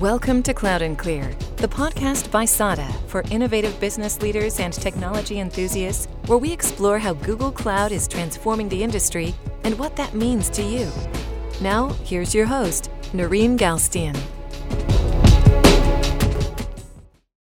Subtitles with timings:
[0.00, 5.40] Welcome to Cloud and Clear, the podcast by SADA for innovative business leaders and technology
[5.40, 9.34] enthusiasts, where we explore how Google Cloud is transforming the industry
[9.64, 10.88] and what that means to you.
[11.60, 14.16] Now, here's your host, Noreen Galstian.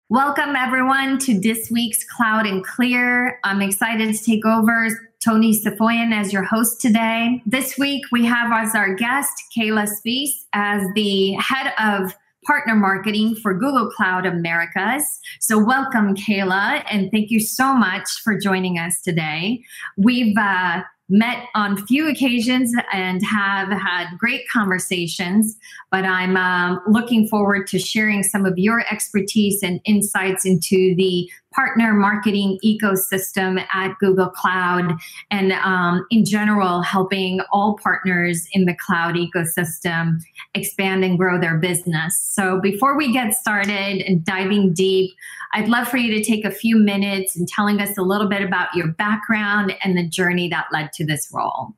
[0.09, 3.41] Welcome, everyone, to this week's Cloud and Clear.
[3.45, 4.89] I'm excited to take over
[5.23, 7.43] Tony Safoian as your host today.
[7.45, 12.15] This week, we have as our guest Kayla Spies as the head of
[12.49, 15.05] partner marketing for Google Cloud Americas.
[15.39, 19.63] So, welcome, Kayla, and thank you so much for joining us today.
[19.99, 25.57] We've uh, met on few occasions and have had great conversations,
[25.91, 31.31] but I'm um, looking forward to sharing some of your expertise and insights into the
[31.59, 34.97] partner marketing ecosystem at Google Cloud
[35.33, 40.21] and um, in general, helping all partners in the cloud ecosystem
[40.55, 42.17] expand and grow their business.
[42.31, 45.11] So before we get started and diving deep,
[45.53, 48.43] I'd love for you to take a few minutes and telling us a little bit
[48.43, 51.75] about your background and the journey that led to this role.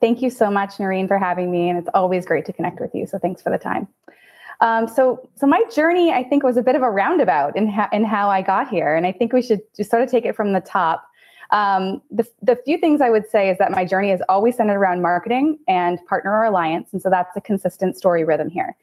[0.00, 1.68] Thank you so much, Noreen, for having me.
[1.70, 3.04] And it's always great to connect with you.
[3.04, 3.88] So thanks for the time.
[4.60, 7.88] Um, so, so my journey, I think, was a bit of a roundabout in, ha-
[7.92, 8.94] in how I got here.
[8.94, 11.06] And I think we should just sort of take it from the top.
[11.50, 14.78] Um, the, the few things I would say is that my journey is always centered
[14.78, 16.88] around marketing and partner or alliance.
[16.92, 18.76] And so that's a consistent story rhythm here.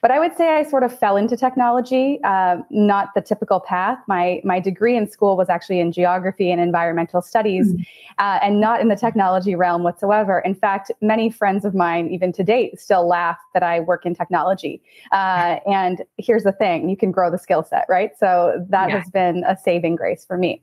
[0.00, 3.98] But I would say I sort of fell into technology, uh, not the typical path.
[4.06, 7.82] My my degree in school was actually in geography and environmental studies, mm-hmm.
[8.18, 10.38] uh, and not in the technology realm whatsoever.
[10.38, 14.14] In fact, many friends of mine, even to date, still laugh that I work in
[14.14, 14.80] technology.
[15.10, 18.12] Uh, and here's the thing: you can grow the skill set, right?
[18.18, 19.00] So that yeah.
[19.00, 20.62] has been a saving grace for me.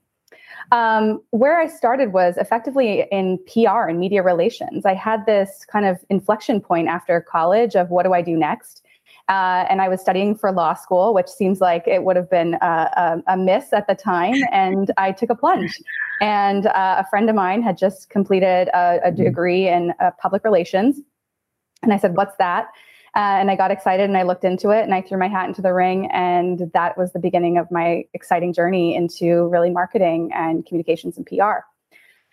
[0.71, 4.85] Um, where I started was effectively in PR and media relations.
[4.85, 8.84] I had this kind of inflection point after college of what do I do next?
[9.27, 12.55] Uh, and I was studying for law school, which seems like it would have been
[12.61, 14.35] a, a, a miss at the time.
[14.51, 15.81] And I took a plunge.
[16.21, 19.23] And uh, a friend of mine had just completed a, a mm-hmm.
[19.23, 20.99] degree in uh, public relations.
[21.83, 22.67] And I said, What's that?
[23.15, 25.47] Uh, and I got excited and I looked into it and I threw my hat
[25.47, 26.09] into the ring.
[26.11, 31.25] And that was the beginning of my exciting journey into really marketing and communications and
[31.25, 31.63] PR.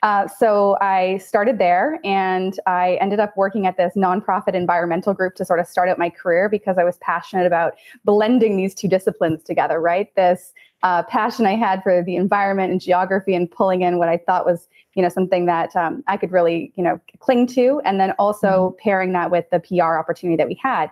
[0.02, 5.36] Uh, so I started there and I ended up working at this nonprofit environmental group
[5.36, 7.74] to sort of start out my career because I was passionate about
[8.04, 10.12] blending these two disciplines together, right?
[10.16, 10.52] This
[10.82, 14.44] uh, passion I had for the environment and geography and pulling in what I thought
[14.44, 18.10] was, you know, something that um, I could really, you know, cling to, and then
[18.18, 18.76] also mm-hmm.
[18.82, 20.90] pairing that with the PR opportunity that we had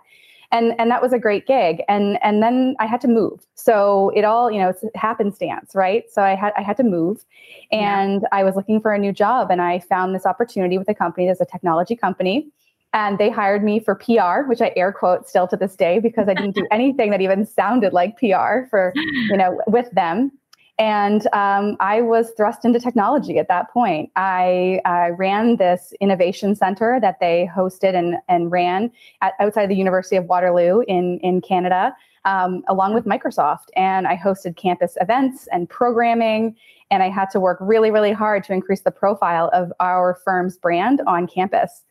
[0.53, 1.83] and and that was a great gig.
[1.89, 3.47] And and then i had to move.
[3.55, 6.05] So it all you know it's happenstance right?
[6.11, 7.25] So i had i had to move.
[7.73, 8.29] And yeah.
[8.33, 11.27] i was looking for a new job and i found this opportunity with a company
[11.27, 12.49] that's a technology company.
[12.93, 16.29] And they hired me for PR, which I air quote still to this day because
[16.29, 20.33] I didn't do anything that even sounded like PR for, you know, with them.
[20.81, 24.11] And um, I was thrust into technology at that point.
[24.17, 28.91] I, I, ran this innovation center that they hosted and, and ran
[29.21, 33.67] at, outside the University of Waterloo in, in Canada, um, along with Microsoft.
[33.77, 36.57] And I hosted campus events and programming.
[36.91, 40.57] And I had to work really, really hard to increase the profile of our firm's
[40.57, 41.85] brand on campus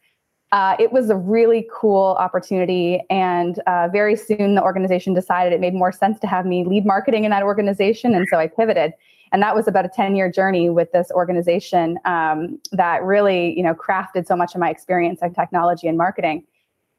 [0.51, 3.01] uh, it was a really cool opportunity.
[3.09, 6.85] And uh, very soon the organization decided it made more sense to have me lead
[6.85, 8.15] marketing in that organization.
[8.15, 8.93] And so I pivoted.
[9.31, 13.61] And that was about a 10 year journey with this organization um, that really, you
[13.61, 16.43] know, crafted so much of my experience in technology and marketing.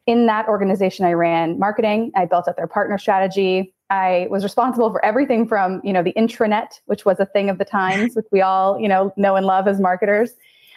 [0.06, 2.12] In that organization, I ran marketing.
[2.14, 3.74] I built up their partner strategy.
[3.90, 7.58] I was responsible for everything from, you know, the intranet, which was a thing of
[7.58, 10.30] the times, which we all, you know, know and love as marketers,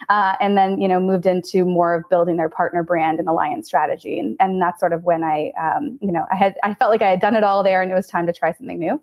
[0.08, 3.66] uh, and then you know moved into more of building their partner brand and alliance
[3.66, 6.90] strategy and, and that's sort of when i um, you know i had i felt
[6.90, 9.00] like i had done it all there and it was time to try something new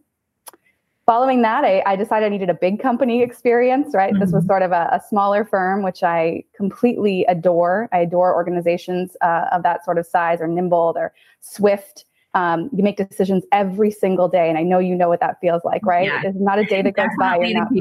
[1.06, 4.20] following that I, I decided i needed a big company experience right mm-hmm.
[4.20, 4.52] this was mm-hmm.
[4.52, 9.64] sort of a, a, smaller firm which i completely adore i adore organizations uh, of
[9.64, 14.48] that sort of size or nimble they're swift um, you make decisions every single day
[14.48, 16.06] and i know you know what that feels like right?
[16.06, 16.22] Yeah.
[16.24, 17.72] it's not a day that goes by you're not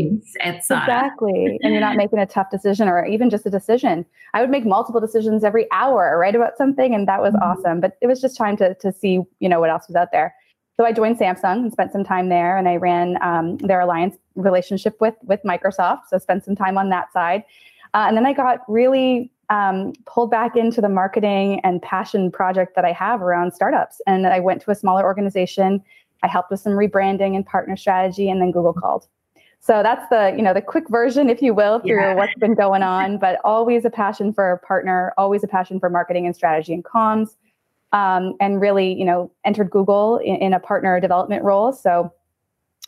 [0.83, 1.59] exactly.
[1.63, 4.05] And you're not making a tough decision or even just a decision.
[4.35, 7.43] I would make multiple decisions every hour right about something and that was mm-hmm.
[7.43, 7.81] awesome.
[7.81, 10.35] But it was just time to, to see you know what else was out there.
[10.77, 14.17] So i joined samsung and spent some time there and i ran um, their alliance
[14.35, 16.03] relationship with with microsoft.
[16.09, 17.45] So spent some time on that side.
[17.95, 22.75] Uh, and then i got really um, pulled back into the marketing and passion project
[22.77, 24.01] that I have around startups.
[24.07, 25.83] And I went to a smaller organization.
[26.23, 29.07] I helped with some rebranding and partner strategy, and then Google called.
[29.59, 32.15] So that's the you know the quick version, if you will, through yeah.
[32.15, 33.19] what's been going on.
[33.19, 36.85] But always a passion for a partner, always a passion for marketing and strategy and
[36.85, 37.37] comms.
[37.93, 41.73] um, and really, you know, entered Google in, in, a partner development role.
[41.73, 42.13] So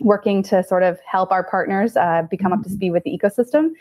[0.00, 2.76] working to sort of help our partners uh, become up to mm-hmm.
[2.76, 3.72] speed with the ecosystem.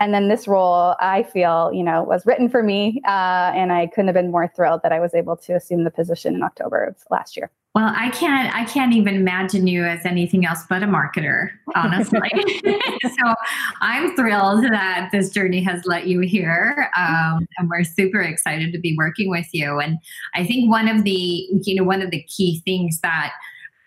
[0.00, 3.88] And then this role, I feel, you know, was written for me, uh, and I
[3.88, 6.84] couldn't have been more thrilled that I was able to assume the position in October
[6.84, 7.50] of last year.
[7.74, 12.30] Well, I can't I can't even imagine you as anything else but a marketer, honestly.
[13.02, 13.34] so
[13.80, 18.78] I'm thrilled that this journey has led you here, um, and we're super excited to
[18.78, 19.78] be working with you.
[19.78, 19.98] And
[20.34, 23.32] I think one of the you know one of the key things that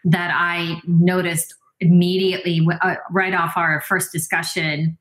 [0.05, 4.97] that I noticed immediately uh, right off our first discussion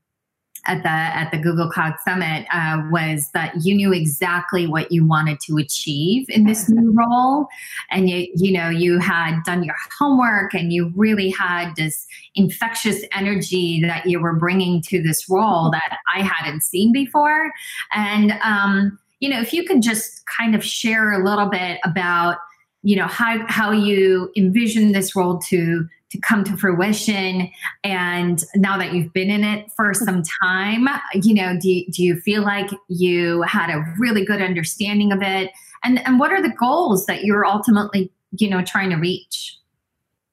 [0.67, 5.07] at the at the Google Cloud Summit uh, was that you knew exactly what you
[5.07, 7.47] wanted to achieve in this new role,
[7.91, 13.03] and you you know you had done your homework and you really had this infectious
[13.13, 17.53] energy that you were bringing to this role that I hadn't seen before,
[17.93, 22.37] and um, you know if you could just kind of share a little bit about
[22.83, 27.51] you know how how you envision this role to to come to fruition.
[27.85, 32.03] And now that you've been in it for some time you know do you, do
[32.03, 35.51] you feel like you had a really good understanding of it?
[35.85, 39.57] And and what are the goals that you're ultimately you know trying to reach?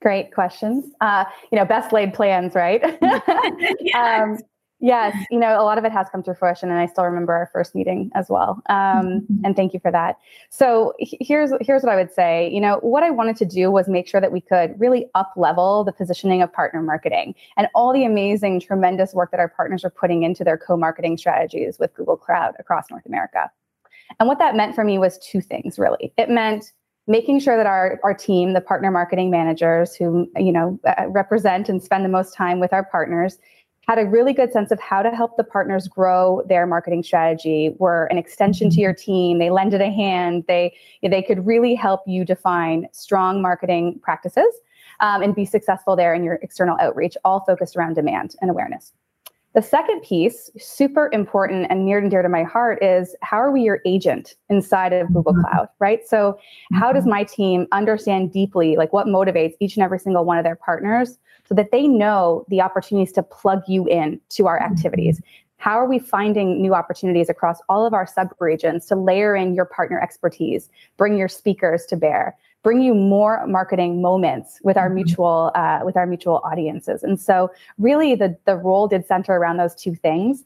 [0.02, 0.86] Great questions.
[1.02, 2.82] Uh, you know best laid plans right?
[3.80, 3.96] Yes.
[3.96, 4.38] um,
[4.80, 7.34] Yes, you know, a lot of it has come to fruition, and I still remember
[7.34, 8.62] our first meeting as well.
[8.70, 9.46] Um, mm-hmm.
[9.46, 10.18] And thank you for that.
[10.52, 12.48] So here's here's what I would say.
[12.52, 15.34] You know, what I wanted to do was make sure that we could really up
[15.36, 19.84] level the positioning of partner marketing and all the amazing, tremendous work that our partners
[19.84, 23.50] are putting into their co-marketing strategies with Google Cloud across North America.
[24.20, 26.14] And what that meant for me was two things, really.
[26.18, 26.72] It meant
[27.08, 31.68] making sure that our, our team, the partner marketing managers who you know uh, represent
[31.68, 33.40] and spend the most time with our partners,
[33.88, 37.74] had a really good sense of how to help the partners grow their marketing strategy
[37.80, 38.82] were an extension to mm-hmm.
[38.82, 39.40] your team.
[39.40, 40.44] They lended a hand.
[40.48, 44.54] They they could really help you define strong marketing practices
[45.00, 48.94] um, and be successful there in your external outreach all focused around demand and awareness
[49.58, 53.52] the second piece super important and near and dear to my heart is how are
[53.52, 55.42] we your agent inside of google mm-hmm.
[55.42, 56.38] cloud right so
[56.74, 57.10] how does mm-hmm.
[57.10, 61.18] my team understand deeply like what motivates each and every single one of their partners
[61.48, 65.22] so that they know the opportunities to plug you in to our activities.
[65.58, 69.66] How are we finding new opportunities across all of our subregions to layer in your
[69.66, 72.38] partner expertise, bring your speakers to bear,
[72.68, 77.02] bring you more marketing moments with our mutual uh, with our mutual audiences?
[77.02, 80.44] And so, really, the the role did center around those two things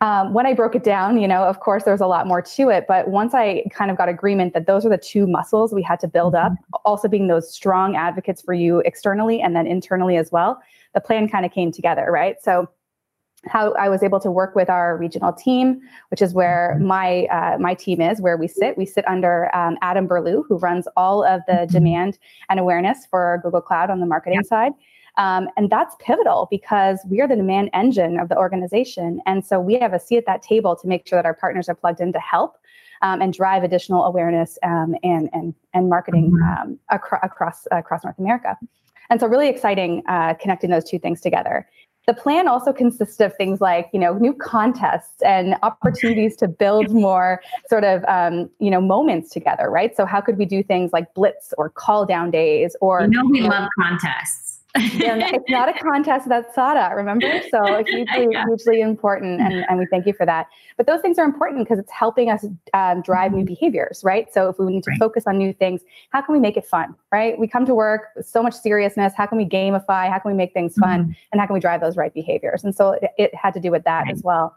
[0.00, 2.40] um, when I broke it down, you know, of course, there was a lot more
[2.40, 2.84] to it.
[2.86, 5.98] But once I kind of got agreement that those are the two muscles we had
[6.00, 6.76] to build up, mm-hmm.
[6.84, 10.60] also being those strong advocates for you externally and then internally as well,
[10.94, 12.36] the plan kind of came together, right?
[12.40, 12.68] So
[13.46, 15.80] how I was able to work with our regional team,
[16.10, 16.86] which is where mm-hmm.
[16.86, 18.76] my uh, my team is, where we sit.
[18.76, 21.72] We sit under um, Adam Berlew, who runs all of the mm-hmm.
[21.72, 22.18] demand
[22.48, 24.48] and awareness for Google Cloud on the marketing yeah.
[24.48, 24.72] side.
[25.16, 29.20] Um, and that's pivotal because we are the demand engine of the organization.
[29.26, 31.68] And so we have a seat at that table to make sure that our partners
[31.68, 32.56] are plugged in to help
[33.02, 36.62] um, and drive additional awareness um, and, and, and marketing mm-hmm.
[36.62, 38.56] um, acro- across, across North America.
[39.10, 41.68] And so really exciting uh, connecting those two things together.
[42.08, 46.88] The plan also consists of things like, you know, new contests and opportunities to build
[46.90, 49.94] more sort of, um, you know, moments together, right?
[49.94, 53.02] So how could we do things like blitz or call down days or?
[53.02, 54.47] You know, we love contests
[54.78, 57.26] it's not a contest that's SADA, remember?
[57.50, 58.44] So it's hugely, yeah.
[58.46, 59.40] hugely important.
[59.40, 60.46] And, and we thank you for that.
[60.76, 62.44] But those things are important because it's helping us
[62.74, 63.46] um, drive new mm-hmm.
[63.46, 64.32] behaviors, right?
[64.32, 64.98] So if we need to right.
[64.98, 67.38] focus on new things, how can we make it fun, right?
[67.38, 69.12] We come to work with so much seriousness.
[69.16, 70.10] How can we gamify?
[70.10, 71.02] How can we make things fun?
[71.02, 71.12] Mm-hmm.
[71.32, 72.64] And how can we drive those right behaviors?
[72.64, 74.12] And so it, it had to do with that right.
[74.12, 74.54] as well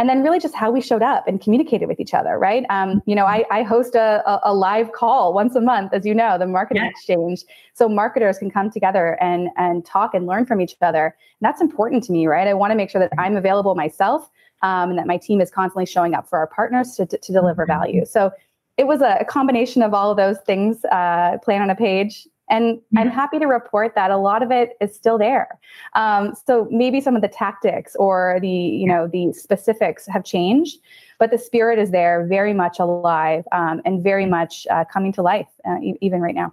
[0.00, 2.64] and then really just how we showed up and communicated with each other right?
[2.70, 6.14] Um, you know I, I host a, a, live call once a month as you
[6.14, 7.44] know the marketing exchange.
[7.74, 11.04] So marketers can come together and and talk and learn from each other.
[11.06, 12.48] And that's important to me right?
[12.48, 14.30] I want to make sure that i'm available myself
[14.62, 17.32] um, and that my team is constantly showing up for our partners to, to, to
[17.32, 17.80] deliver mm-hmm.
[17.80, 18.04] value.
[18.06, 18.32] So
[18.76, 22.26] it was a, a, combination of all of those things uh, plan on a page
[22.50, 22.98] and mm-hmm.
[22.98, 25.58] I'm happy to report that a lot of it is still there.
[25.94, 30.78] Um, so maybe some of the tactics or the, you know, the specifics have changed,
[31.18, 35.22] but the spirit is there, very much alive um, and very much uh, coming to
[35.22, 36.52] life, uh, e- even right now.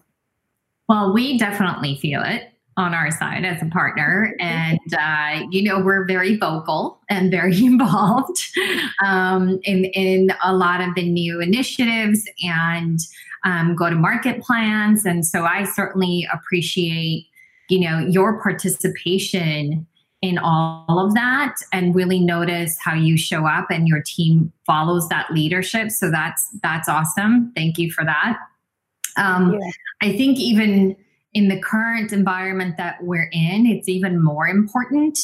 [0.88, 4.36] Well, we definitely feel it on our side as a partner.
[4.40, 8.38] And, uh, you know, we're very vocal and very involved
[9.04, 13.00] um, in, in a lot of the new initiatives and
[13.44, 15.06] um, go to market plans.
[15.06, 17.26] And so I certainly appreciate,
[17.70, 19.88] you know, your participation
[20.22, 25.08] in all of that and really notice how you show up and your team follows
[25.10, 25.92] that leadership.
[25.92, 27.52] So that's that's awesome.
[27.56, 28.38] Thank you for that.
[29.16, 29.60] Um, yeah.
[30.02, 30.96] I think even
[31.34, 35.20] in the current environment that we're in, it's even more important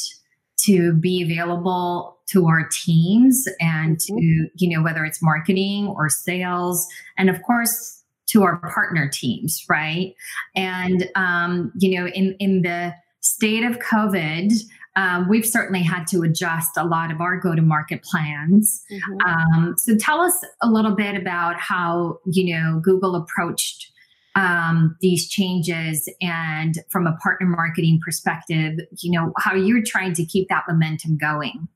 [0.64, 4.16] to be available to our teams and mm-hmm.
[4.16, 6.86] to, you know, whether it's marketing or sales,
[7.18, 10.14] and of course, to our partner teams, right?
[10.56, 14.52] And, um, you know, in, in the state of COVID,
[14.96, 18.82] um, we've certainly had to adjust a lot of our go to market plans.
[18.90, 19.28] Mm-hmm.
[19.28, 23.90] Um, so tell us a little bit about how, you know, Google approached
[24.34, 30.24] um, these changes and from a partner marketing perspective, you know, how you're trying to
[30.24, 31.68] keep that momentum going.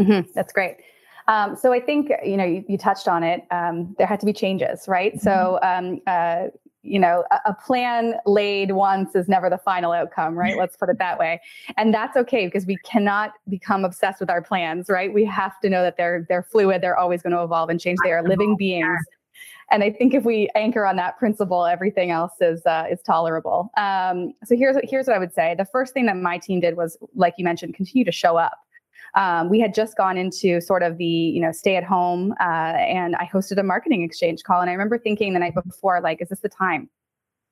[0.00, 0.30] Mm-hmm.
[0.34, 0.78] That's great.
[1.28, 3.42] Um, so I think you know you, you touched on it.
[3.50, 5.14] Um, there had to be changes, right?
[5.14, 5.20] Mm-hmm.
[5.20, 6.48] So um, uh,
[6.82, 10.58] you know a, a, plan laid once is never the final outcome, right?
[10.58, 11.40] Let's put it that way,
[11.76, 15.14] and that's okay because we cannot become obsessed with our plans, right?
[15.14, 16.82] We have to know that they're they're fluid.
[16.82, 17.98] They're always going to evolve and change.
[18.02, 18.98] They are living beings
[19.70, 23.70] and I think if we anchor on that principle, everything else is uh, is tolerable.
[23.76, 25.54] Um, so here's here's what I would say.
[25.56, 28.58] The first thing that my team did was, like you mentioned, continue to show up.
[29.14, 32.44] Um, we had just gone into sort of the you know stay at home, uh,
[32.44, 34.60] and I hosted a marketing exchange call.
[34.60, 36.88] And I remember thinking the night before, like, is this the time?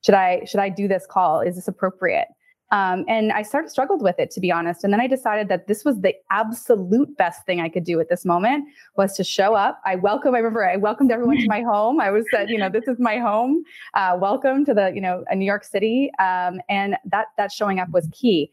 [0.04, 1.40] Should I should I do this call?
[1.40, 2.28] Is this appropriate?
[2.72, 4.84] Um, and I sort of struggled with it to be honest.
[4.84, 8.08] And then I decided that this was the absolute best thing I could do at
[8.08, 8.64] this moment
[8.96, 9.80] was to show up.
[9.84, 10.34] I welcome.
[10.34, 12.00] I remember I welcomed everyone to my home.
[12.00, 13.64] I was said, you know, this is my home.
[13.94, 16.10] Uh, welcome to the you know New York City.
[16.18, 18.50] Um, and that that showing up was key.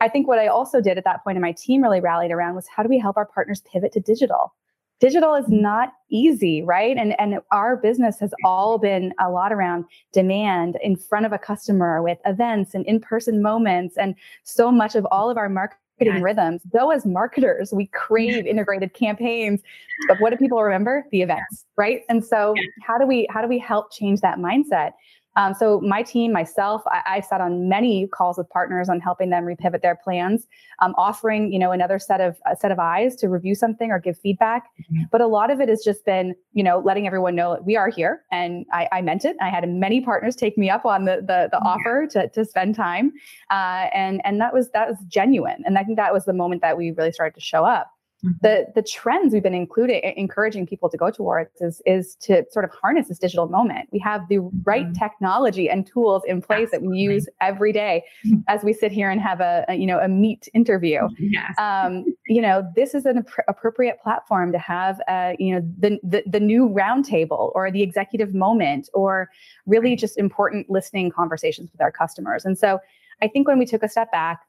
[0.00, 2.54] I think what I also did at that point, and my team really rallied around
[2.54, 4.54] was how do we help our partners pivot to digital?
[5.00, 6.96] Digital is not easy right?
[6.96, 11.38] And and our business has all been a lot around demand in front of a
[11.38, 14.14] customer with events and in-person moments and
[14.44, 16.22] so much of all of our marketing yes.
[16.22, 16.62] rhythms.
[16.72, 19.60] Though as marketers we crave integrated campaigns
[20.06, 21.04] but what do people remember?
[21.10, 22.02] The events right?
[22.08, 24.92] And so how do we how do we help change that mindset
[25.38, 29.30] um, so my team, myself, I, I, sat on many calls with partners on helping
[29.30, 30.48] them repivot their plans,
[30.80, 34.00] um, offering you know another set of a set of eyes to review something or
[34.00, 34.64] give feedback.
[34.64, 35.04] Mm-hmm.
[35.12, 37.76] But a lot of it has just been you know letting everyone know that we
[37.76, 39.36] are here, and I, I meant it.
[39.40, 42.74] I had many partners take me up on the the, the offer to to spend
[42.74, 43.12] time,
[43.50, 46.62] uh, and and that was that was genuine, and I think that was the moment
[46.62, 47.92] that we really started to show up.
[48.24, 48.38] Mm-hmm.
[48.42, 52.64] The the trends we've been including encouraging people to go towards is is to sort
[52.64, 53.88] of harness this digital moment.
[53.92, 54.92] We have the right mm-hmm.
[54.94, 56.88] technology and tools in place Absolutely.
[56.88, 58.40] that we use every day mm-hmm.
[58.48, 61.02] as we sit here and have a, a you know a meet interview.
[61.18, 61.54] Yes.
[61.58, 66.00] Um, you know this is an ap- appropriate platform to have uh, you know the,
[66.02, 69.30] the the new roundtable or the executive moment or
[69.66, 72.44] really just important listening conversations with our customers.
[72.44, 72.80] And so
[73.22, 74.40] I think when we took a step back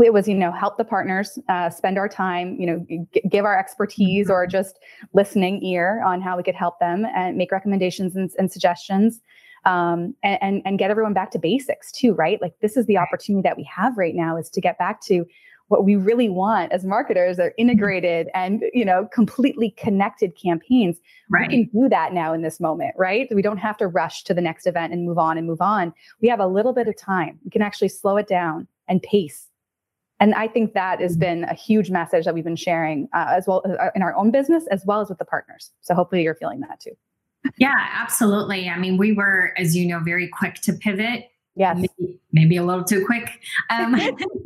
[0.00, 3.44] it was you know help the partners uh, spend our time you know g- give
[3.44, 4.52] our expertise or mm-hmm.
[4.52, 4.78] just
[5.12, 9.20] listening ear on how we could help them and make recommendations and, and suggestions
[9.64, 12.40] um, and, and, and get everyone back to basics too right?
[12.40, 15.26] Like this is the opportunity that we have right now is to get back to
[15.68, 20.98] what we really want as marketers are integrated and you know completely connected campaigns.
[21.30, 21.48] Right.
[21.48, 23.28] we can do that now in this moment right?
[23.34, 25.92] We don't have to rush to the next event and move on and move on.
[26.22, 27.38] We have a little bit of time.
[27.44, 29.48] We can actually slow it down and pace
[30.22, 31.20] and I think that has mm-hmm.
[31.20, 34.30] been a huge message that we've been sharing uh, as well uh, in our own
[34.30, 35.72] business as well as with the partners.
[35.80, 36.92] So hopefully you're feeling that too.
[37.58, 38.68] Yeah, absolutely.
[38.68, 41.28] I mean, we were, as you know, very quick to pivot.
[41.56, 43.28] Yes, maybe, maybe a little too quick,
[43.68, 43.94] um,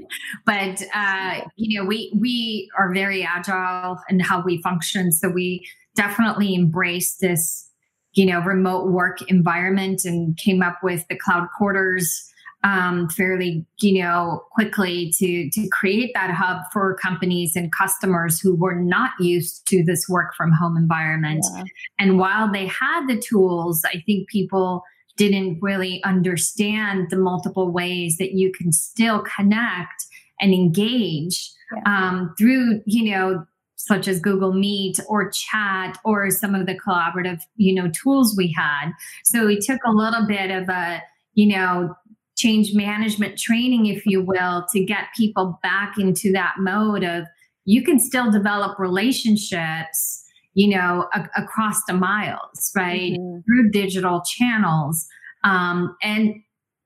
[0.46, 5.12] but uh, you know, we we are very agile in how we function.
[5.12, 5.64] So we
[5.94, 7.70] definitely embrace this,
[8.14, 12.28] you know, remote work environment and came up with the cloud quarters
[12.66, 18.56] um, fairly, you know, quickly to to create that hub for companies and customers who
[18.56, 21.44] were not used to this work from home environment.
[21.54, 21.62] Yeah.
[22.00, 24.82] And while they had the tools, I think people
[25.16, 30.04] didn't really understand the multiple ways that you can still connect
[30.40, 31.82] and engage yeah.
[31.86, 33.46] um, through, you know,
[33.76, 38.52] such as Google Meet or chat or some of the collaborative, you know, tools we
[38.52, 38.90] had.
[39.24, 41.00] So we took a little bit of a,
[41.34, 41.94] you know,
[42.36, 47.24] change management training, if you will, to get people back into that mode of
[47.64, 50.24] you can still develop relationships,
[50.54, 53.12] you know, a- across the miles, right?
[53.12, 53.40] Mm-hmm.
[53.40, 55.06] Through digital channels.
[55.44, 56.34] Um, and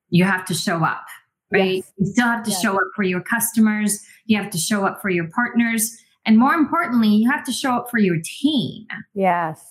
[0.08, 1.04] you have to show up,
[1.52, 1.76] right?
[1.76, 1.92] Yes.
[1.98, 2.62] You still have to yes.
[2.62, 5.96] show up for your customers, you have to show up for your partners.
[6.26, 8.86] And more importantly, you have to show up for your team.
[9.14, 9.64] Yes.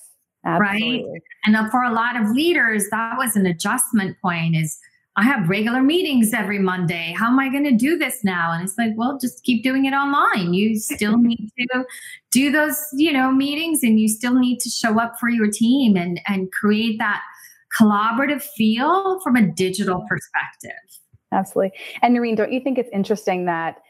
[0.45, 1.05] Absolutely.
[1.05, 1.21] Right.
[1.45, 4.79] And for a lot of leaders, that was an adjustment point is
[5.19, 7.13] I have regular meetings every Monday.
[7.17, 8.53] How am I going to do this now?
[8.53, 10.53] And it's like, well, just keep doing it online.
[10.53, 11.83] You still need to
[12.31, 15.97] do those, you know, meetings and you still need to show up for your team
[15.97, 17.21] and and create that
[17.77, 20.71] collaborative feel from a digital perspective.
[21.33, 21.77] Absolutely.
[22.01, 23.81] And Noreen, don't you think it's interesting that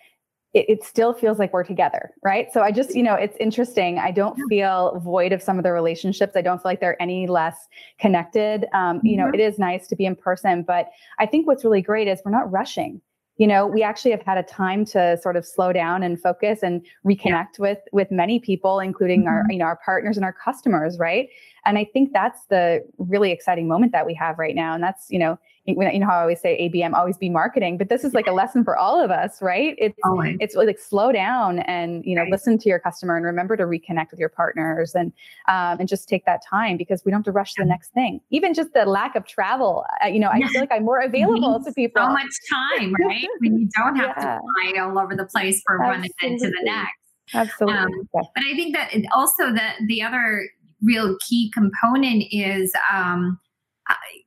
[0.54, 2.52] it, it, still feels like we're together, right?
[2.52, 4.00] So I just, you know, it's interesting.
[4.00, 6.36] I don't feel void of some of the relationships.
[6.36, 7.68] I don't feel like they're any less
[8.00, 8.66] connected.
[8.74, 9.00] Um.
[9.04, 9.36] You know, mm-hmm.
[9.36, 10.90] it is nice to be in person, but
[11.20, 13.02] I think what's really great is we're not rushing.
[13.38, 16.60] You know, we actually have had a time to sort of slow down and focus
[16.62, 17.60] and reconnect yeah.
[17.60, 19.30] with with many people, including mm-hmm.
[19.30, 21.30] our, you know, our partners and our customers, right?
[21.66, 24.74] And I think that's the really exciting moment that we have right now.
[24.74, 27.90] And that's, you know, you know how I always say ABM always be marketing, but
[27.90, 29.76] this is like a lesson for all of us, right?
[29.78, 30.38] It's always.
[30.40, 32.32] it's like slow down and you know right.
[32.32, 35.12] listen to your customer and remember to reconnect with your partners and
[35.48, 37.92] um, and just take that time because we don't have to rush to the next
[37.94, 38.22] thing.
[38.30, 41.64] Even just the lack of travel, uh, you know, I feel like I'm more available
[41.64, 42.02] to people.
[42.02, 43.28] So much time, right?
[43.40, 44.36] when you don't have yeah.
[44.36, 46.10] to fly all over the place for Absolutely.
[46.24, 46.92] one event to the next.
[47.34, 47.78] Absolutely.
[47.78, 50.50] Um, but I think that also the the other
[50.82, 53.38] real key component is um,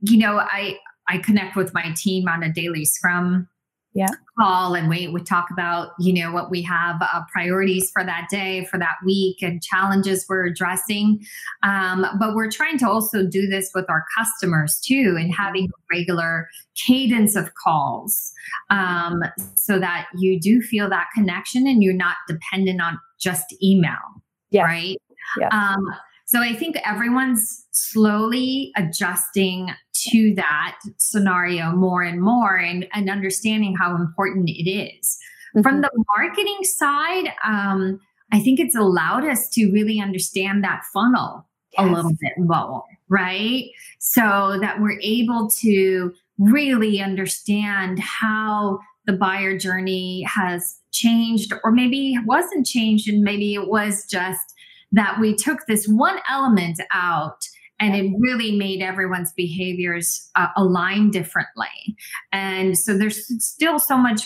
[0.00, 0.76] you know i
[1.08, 3.48] I connect with my team on a daily scrum
[3.94, 4.06] yeah.
[4.38, 8.26] call and we we talk about you know what we have uh, priorities for that
[8.30, 11.20] day for that week and challenges we're addressing
[11.62, 15.94] um, but we're trying to also do this with our customers too and having a
[15.94, 18.32] regular cadence of calls
[18.70, 19.22] um,
[19.56, 24.64] so that you do feel that connection and you're not dependent on just email yes.
[24.64, 24.96] right
[25.38, 25.48] yeah.
[25.48, 25.84] Um,
[26.32, 29.68] so I think everyone's slowly adjusting
[30.08, 35.18] to that scenario more and more and, and understanding how important it is.
[35.54, 35.60] Mm-hmm.
[35.60, 38.00] From the marketing side, um,
[38.32, 41.46] I think it's allowed us to really understand that funnel
[41.76, 41.86] yes.
[41.86, 43.64] a little bit more, right?
[43.98, 52.16] So that we're able to really understand how the buyer journey has changed, or maybe
[52.24, 54.51] wasn't changed, and maybe it was just
[54.92, 57.38] that we took this one element out
[57.80, 61.96] and it really made everyone's behaviors uh, align differently.
[62.30, 64.22] And so there's still so much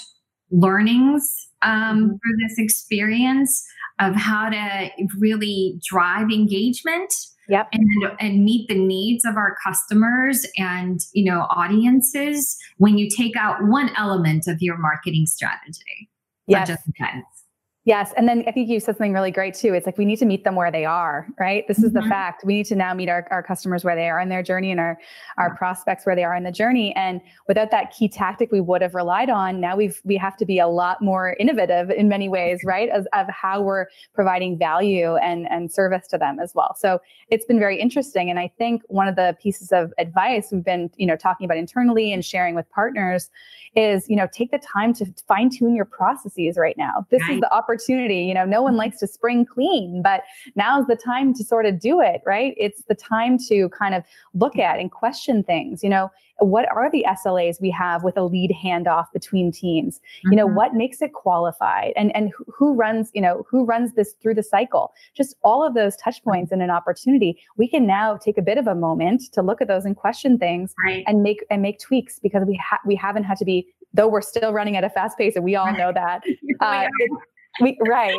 [0.51, 2.09] learnings um, mm-hmm.
[2.09, 3.65] through this experience
[3.99, 7.13] of how to really drive engagement
[7.49, 7.69] yep.
[7.73, 13.37] and, and meet the needs of our customers and you know audiences when you take
[13.37, 16.11] out one element of your marketing strategy.
[16.47, 16.69] Yes.
[17.87, 18.13] Yes.
[18.17, 19.73] And then I think you said something really great too.
[19.73, 21.67] It's like we need to meet them where they are, right?
[21.69, 22.03] This is mm-hmm.
[22.03, 22.43] the fact.
[22.45, 24.81] We need to now meet our, our customers where they are in their journey and
[24.81, 24.99] our,
[25.39, 26.93] our prospects where they are in the journey.
[26.97, 30.45] And without that key tactic we would have relied on, now we've we have to
[30.45, 32.89] be a lot more innovative in many ways, right?
[32.89, 36.75] As of how we're providing value and, and service to them as well.
[36.77, 38.31] So it's been very interesting.
[38.31, 41.57] And I think one of the pieces of advice we've been, you know, talking about
[41.57, 43.31] internally and sharing with partners
[43.77, 47.07] is, you know, take the time to fine tune your processes right now.
[47.11, 47.35] This right.
[47.35, 47.76] is the opportunity.
[47.79, 50.23] You know, no one likes to spring clean, but
[50.55, 52.55] now's the time to sort of do it, right?
[52.57, 54.03] It's the time to kind of
[54.35, 55.83] look at and question things.
[55.83, 59.99] You know, what are the SLAs we have with a lead handoff between teams?
[59.99, 60.33] Mm-hmm.
[60.33, 60.57] You know, mm-hmm.
[60.57, 64.43] what makes it qualified and, and who runs, you know, who runs this through the
[64.43, 64.93] cycle?
[65.15, 67.39] Just all of those touch points and an opportunity.
[67.57, 70.39] We can now take a bit of a moment to look at those and question
[70.39, 71.05] things right.
[71.07, 74.21] and make and make tweaks because we ha- we haven't had to be though we're
[74.21, 76.23] still running at a fast pace and we all know that.
[76.61, 76.87] Uh,
[77.61, 78.19] we, right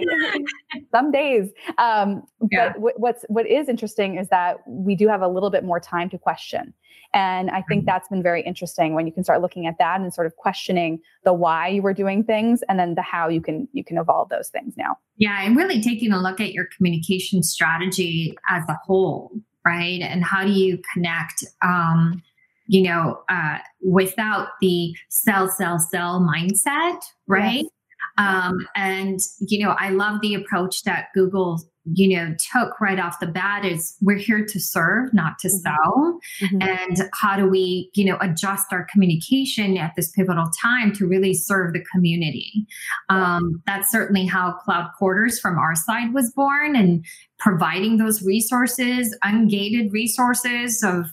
[0.91, 2.69] some days um, yeah.
[2.69, 5.80] but w- what's what is interesting is that we do have a little bit more
[5.80, 6.73] time to question
[7.13, 7.86] and i think mm-hmm.
[7.86, 11.00] that's been very interesting when you can start looking at that and sort of questioning
[11.23, 14.30] the why you were doing things and then the how you can you can evolve
[14.30, 18.78] those things now yeah and really taking a look at your communication strategy as a
[18.86, 19.32] whole
[19.65, 22.21] right and how do you connect um,
[22.67, 27.63] you know, uh, without the sell, sell, sell mindset, right?
[27.63, 27.71] Yes.
[28.17, 33.19] Um, and you know, I love the approach that Google, you know, took right off
[33.19, 35.58] the bat is we're here to serve, not to mm-hmm.
[35.58, 36.19] sell.
[36.41, 36.62] Mm-hmm.
[36.62, 41.34] And how do we, you know, adjust our communication at this pivotal time to really
[41.34, 42.65] serve the community?
[43.10, 47.06] Um, that's certainly how Cloud Quarters from our side was born and
[47.39, 51.06] providing those resources, ungated resources of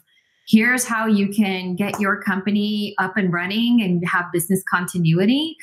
[0.47, 5.57] here's how you can get your company up and running and have business continuity.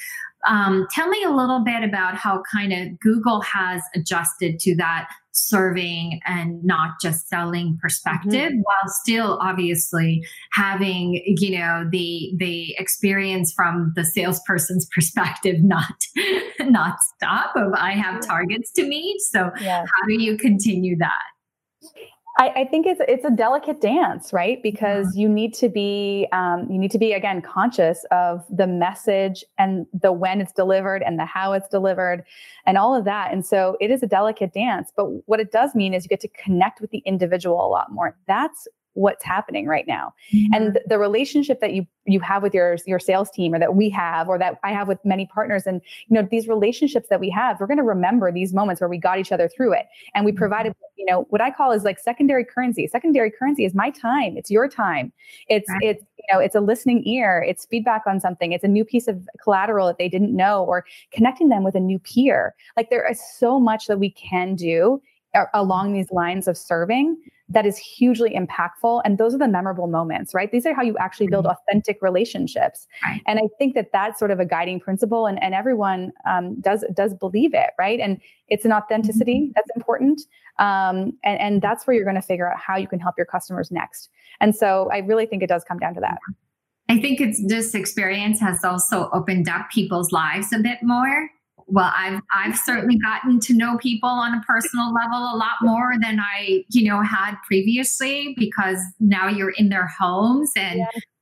[0.47, 5.07] Um, tell me a little bit about how kind of Google has adjusted to that
[5.33, 8.59] serving and not just selling perspective mm-hmm.
[8.59, 15.93] while still obviously having you know the the experience from the salesperson's perspective not
[16.59, 19.87] not stop of i have targets to meet so yes.
[19.87, 21.21] how do you continue that
[22.41, 24.63] I, I, think it's it's a delicate dance, right?
[24.63, 25.21] Because yeah.
[25.21, 29.85] you need to be um, you need to be again conscious of the message and
[29.93, 32.23] the when it's delivered and the how it's delivered
[32.65, 33.31] and all of that.
[33.31, 34.91] And so it is a delicate dance.
[34.95, 37.91] But what it does mean is you get to connect with the individual a lot
[37.91, 38.17] more.
[38.25, 40.13] That's what's happening right now.
[40.33, 40.53] Mm-hmm.
[40.53, 43.89] and the, relationship that you you have with your your sales team or that we
[43.89, 47.29] have or that i have with many partners and you know these relationships that we
[47.29, 49.87] have we're going to remember these moments where we got each other through it.
[50.13, 50.37] And we mm-hmm.
[50.37, 52.87] provided you know what i call is like secondary currency.
[52.87, 54.37] Secondary currency is my time.
[54.37, 55.11] It's your time.
[55.47, 55.81] It's right.
[55.81, 57.43] it's you know it's a listening ear.
[57.47, 58.51] It's feedback on something.
[58.51, 61.79] It's a new piece of collateral that they didn't know or connecting them with a
[61.79, 62.53] new peer.
[62.77, 65.01] Like there is so much that we can do
[65.53, 67.17] along these lines of serving
[67.51, 69.01] that is hugely impactful.
[69.05, 70.51] And those are the memorable moments right?
[70.51, 71.57] These are how you actually build mm-hmm.
[71.69, 72.87] authentic relationships.
[73.05, 73.21] Right.
[73.27, 76.83] and i think that that's sort of a guiding principle and, and everyone um, does
[76.93, 77.99] does believe it right?
[77.99, 79.51] And it's an authenticity mm-hmm.
[79.55, 80.21] that's important
[80.59, 83.25] um, and, and that's where you're going to figure out how you can help your
[83.25, 84.09] customers next.
[84.39, 86.17] And so i really think it does come down to that.
[86.89, 91.29] I think it's this experience has also opened up people's lives a bit more
[91.71, 95.93] well i've i've certainly gotten to know people on a personal level a lot more
[96.01, 100.81] than i you know had previously because now you're in their homes and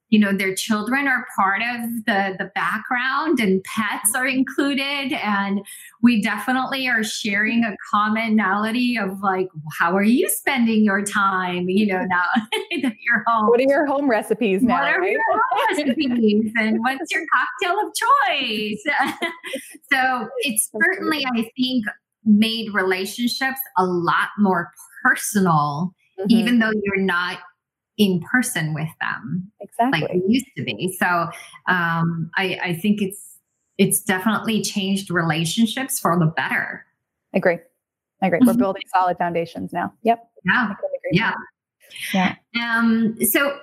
[0.10, 5.62] you know their children are part of the the background and pets are included and
[6.02, 9.48] we definitely are sharing a commonality of like
[9.80, 12.26] how are you spending your time you know now
[12.82, 15.12] that you're home what are your home recipes now what are right?
[15.12, 18.84] your home recipes and what's your cocktail of choice
[19.92, 21.86] so it's certainly i think
[22.26, 24.72] made relationships a lot more
[25.04, 26.26] personal mm-hmm.
[26.30, 27.40] even though you're not
[28.00, 30.02] in person with them exactly.
[30.02, 30.96] like it used to be.
[30.98, 31.30] So
[31.68, 33.38] um, I, I think it's
[33.78, 36.86] it's definitely changed relationships for the better.
[37.34, 37.60] I agree.
[38.22, 38.40] I agree.
[38.42, 38.60] We're mm-hmm.
[38.60, 39.94] building solid foundations now.
[40.04, 40.28] Yep.
[40.46, 40.74] Yeah.
[41.12, 41.34] Yeah.
[42.14, 42.36] yeah.
[42.60, 43.58] Um so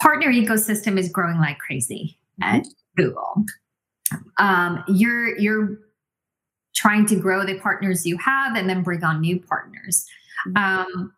[0.00, 3.02] partner ecosystem is growing like crazy at mm-hmm.
[3.02, 3.44] google.
[4.38, 5.78] Um you're you're
[6.76, 10.06] trying to grow the partners you have and then bring on new partners.
[10.46, 10.92] Mm-hmm.
[10.92, 11.12] um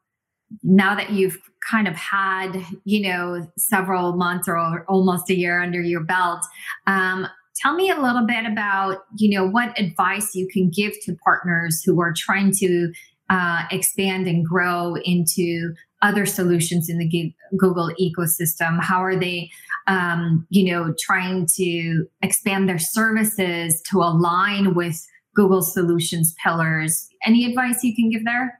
[0.63, 1.39] now that you've
[1.71, 6.45] kind of had, you know, several months or almost a year under your belt,
[6.87, 11.17] um, tell me a little bit about, you know, what advice you can give to
[11.25, 12.93] partners who are trying to
[13.31, 18.81] uh, expand and grow into other solutions in the Google ecosystem?
[18.81, 19.51] How are they,
[19.87, 27.09] um, you know, trying to expand their services to align with Google Solutions pillars?
[27.25, 28.58] Any advice you can give there?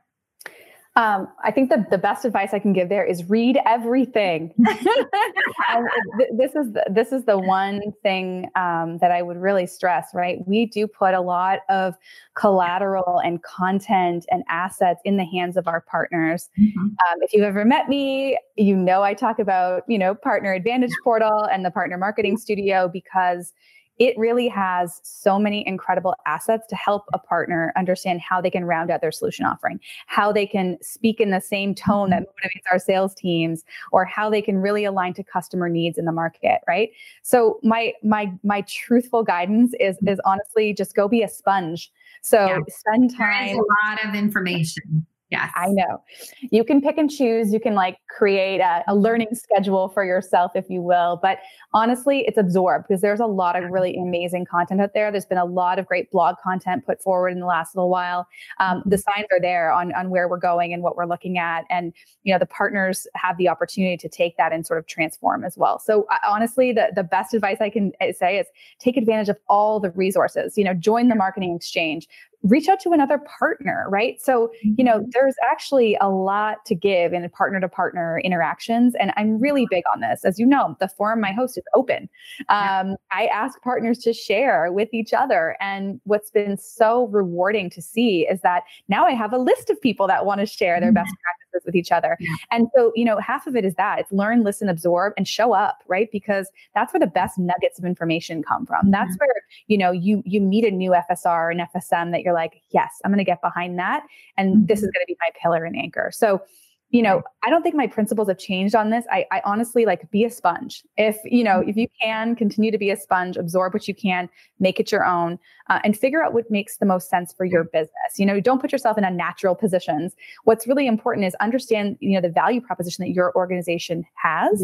[0.99, 4.53] Um, I think the, the best advice I can give there is read everything.
[4.67, 10.09] th- this is the, this is the one thing um, that I would really stress.
[10.13, 11.95] Right, we do put a lot of
[12.35, 16.49] collateral and content and assets in the hands of our partners.
[16.59, 16.81] Mm-hmm.
[16.81, 20.93] Um, if you've ever met me, you know I talk about you know Partner Advantage
[21.05, 23.53] Portal and the Partner Marketing Studio because
[23.99, 28.65] it really has so many incredible assets to help a partner understand how they can
[28.65, 32.47] round out their solution offering, how they can speak in the same tone that mm-hmm.
[32.47, 36.13] motivates our sales teams, or how they can really align to customer needs in the
[36.13, 36.91] market, right?
[37.23, 41.91] So my my my truthful guidance is is honestly just go be a sponge.
[42.23, 42.59] So yeah.
[42.69, 43.47] spend time.
[43.47, 45.07] There is a lot of information.
[45.31, 45.51] Yes.
[45.55, 46.03] I know.
[46.51, 47.53] You can pick and choose.
[47.53, 51.19] You can like create a, a, learning schedule for yourself, if you will.
[51.21, 51.39] But
[51.75, 55.13] honestly, it's absorbed because there's a lot of really amazing content out there.
[55.13, 58.27] There's been a lot of great blog content put forward in the last little while.
[58.59, 61.65] Um, the signs are there on, on where we're going and what we're looking at.
[61.69, 65.45] And, you know, the partners have the opportunity to take that and sort of transform
[65.45, 65.79] as well.
[65.79, 68.47] So uh, honestly, the, the best advice I can uh, say is
[68.79, 72.09] take advantage of all the resources, you know, join the marketing exchange,
[72.43, 74.21] reach out to another partner, right?
[74.21, 75.11] So, you know, mm-hmm.
[75.13, 78.95] there's actually a lot to give in partner to partner interactions.
[78.99, 80.25] And I'm really big on this.
[80.25, 82.09] As you know, the forum I host is open.
[82.49, 85.57] Um, I ask partners to share with each other.
[85.61, 89.81] And what's been so rewarding to see is that now I have a list of
[89.81, 91.29] people that want to share their best mm-hmm.
[91.51, 92.19] Practices with each other.
[92.51, 95.53] And so, you know, half of it is that it's learn, listen, absorb, and show
[95.53, 96.09] up, right?
[96.13, 98.91] Because that's where the best nuggets of information come from.
[98.91, 99.25] That's mm-hmm.
[99.25, 102.63] where, you know, you you meet a new FSR, or an FSM that you're like,
[102.71, 104.05] yes, I'm going to get behind that.
[104.37, 104.67] And mm-hmm.
[104.67, 106.11] this is going to be my pillar and anchor.
[106.13, 106.43] So
[106.91, 109.05] you know, I don't think my principles have changed on this.
[109.11, 110.83] I, I honestly like be a sponge.
[110.97, 114.29] If, you know, if you can continue to be a sponge, absorb what you can,
[114.59, 117.65] make it your own, uh, and figure out what makes the most sense for your
[117.65, 117.91] business.
[118.17, 120.15] You know, don't put yourself in unnatural positions.
[120.45, 124.61] What's really important is understand, you know, the value proposition that your organization has,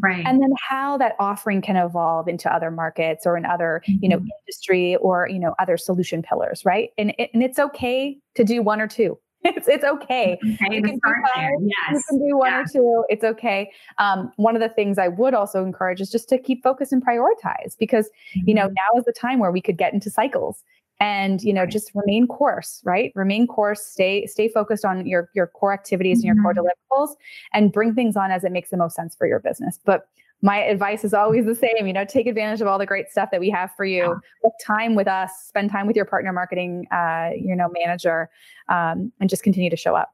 [0.00, 0.24] right?
[0.26, 4.02] And then how that offering can evolve into other markets or in other, mm-hmm.
[4.02, 4.28] you know, mm-hmm.
[4.46, 6.90] industry or, you know, other solution pillars, right?
[6.96, 10.38] And, and it's okay to do one or two it's it's okay.
[10.42, 11.92] okay you, can five, yes.
[11.92, 12.60] you can do one yeah.
[12.60, 13.04] or two.
[13.08, 13.70] It's okay.
[13.98, 17.04] Um, one of the things I would also encourage is just to keep focus and
[17.04, 18.48] prioritize because mm-hmm.
[18.48, 18.74] you know mm-hmm.
[18.74, 20.64] now is the time where we could get into cycles
[21.00, 25.46] and you know just remain course right remain course stay stay focused on your your
[25.46, 26.30] core activities mm-hmm.
[26.30, 27.00] and your core mm-hmm.
[27.00, 27.14] deliverables
[27.52, 30.08] and bring things on as it makes the most sense for your business but
[30.42, 33.30] my advice is always the same you know take advantage of all the great stuff
[33.30, 36.86] that we have for you book time with us spend time with your partner marketing
[36.92, 38.30] uh, you know manager
[38.68, 40.12] um, and just continue to show up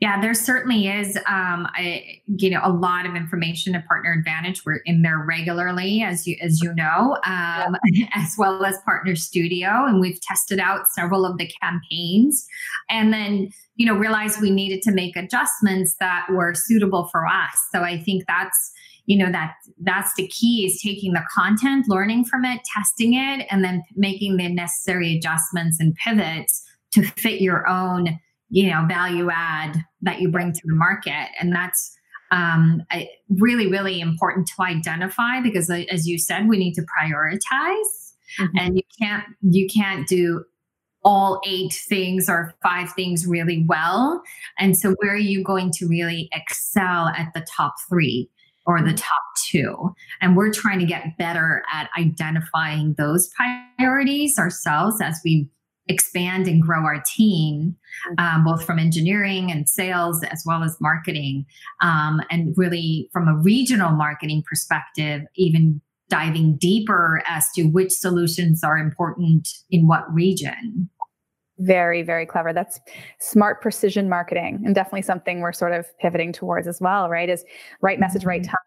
[0.00, 4.64] yeah, there certainly is, um, a, you know, a lot of information at Partner Advantage.
[4.64, 8.08] We're in there regularly, as you as you know, um, yeah.
[8.14, 12.46] as well as Partner Studio, and we've tested out several of the campaigns,
[12.88, 17.58] and then you know realized we needed to make adjustments that were suitable for us.
[17.72, 18.72] So I think that's
[19.08, 23.46] you know that that's the key is taking the content, learning from it, testing it,
[23.50, 29.30] and then making the necessary adjustments and pivots to fit your own you know value
[29.32, 31.28] add that you bring to the market.
[31.40, 31.96] And that's
[32.30, 32.82] um,
[33.30, 38.04] really really important to identify because as you said we need to prioritize.
[38.38, 38.58] Mm-hmm.
[38.58, 40.44] and you can't you can't do
[41.02, 44.22] all eight things or five things really well.
[44.58, 48.28] And so where are you going to really excel at the top three
[48.68, 53.30] or the top two and we're trying to get better at identifying those
[53.78, 55.48] priorities ourselves as we
[55.88, 57.74] expand and grow our team,
[58.10, 58.24] mm-hmm.
[58.24, 61.46] um, both from engineering and sales as well as marketing.
[61.80, 68.62] Um, and really, from a regional marketing perspective, even diving deeper as to which solutions
[68.62, 70.88] are important in what region.
[71.58, 72.52] Very, very clever.
[72.52, 72.80] That's
[73.18, 77.28] smart precision marketing and definitely something we're sort of pivoting towards as well, right?
[77.28, 77.44] Is
[77.80, 78.50] right message, right mm-hmm.
[78.50, 78.58] time,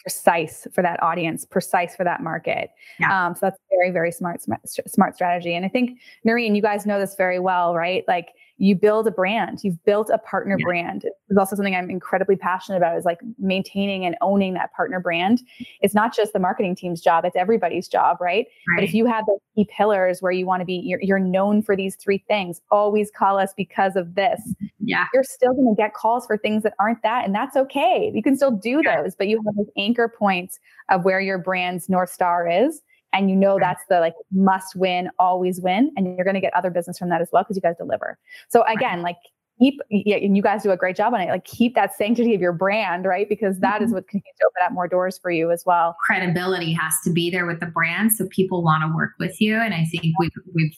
[0.00, 2.70] precise for that audience, precise for that market.
[2.98, 3.26] Yeah.
[3.26, 5.54] Um, so that's very, very smart, smart, smart strategy.
[5.54, 8.04] And I think Noreen, you guys know this very well, right?
[8.08, 8.28] Like
[8.58, 10.64] you build a brand you've built a partner yeah.
[10.64, 15.00] brand it's also something i'm incredibly passionate about is like maintaining and owning that partner
[15.00, 15.40] brand
[15.80, 18.76] it's not just the marketing team's job it's everybody's job right, right.
[18.76, 21.62] but if you have those key pillars where you want to be you're, you're known
[21.62, 24.40] for these three things always call us because of this
[24.80, 28.10] yeah you're still going to get calls for things that aren't that and that's okay
[28.14, 29.02] you can still do yeah.
[29.02, 30.58] those but you have those anchor points
[30.90, 35.10] of where your brand's north star is and you know that's the like must win
[35.18, 37.62] always win and you're going to get other business from that as well because you
[37.62, 38.18] guys deliver.
[38.48, 39.16] So again like
[39.58, 42.34] keep yeah, and you guys do a great job on it like keep that sanctity
[42.34, 43.28] of your brand right?
[43.28, 43.84] Because that mm-hmm.
[43.84, 45.96] is what continues to open up more doors for you as well.
[46.06, 49.56] Credibility has to be there with the brand so people want to work with you
[49.56, 50.76] and i think we've we've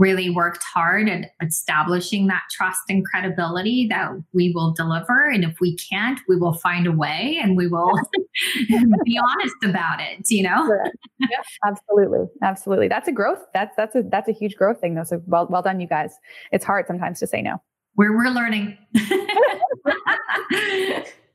[0.00, 5.28] really worked hard at establishing that trust and credibility that we will deliver.
[5.28, 7.92] And if we can't, we will find a way and we will
[9.04, 10.74] be honest about it, you know?
[11.18, 11.28] yeah,
[11.66, 12.26] absolutely.
[12.42, 12.88] Absolutely.
[12.88, 13.44] That's a growth.
[13.52, 15.04] That's that's a that's a huge growth thing though.
[15.04, 16.14] So well well done, you guys.
[16.50, 17.62] It's hard sometimes to say no.
[17.96, 18.78] We're we're learning.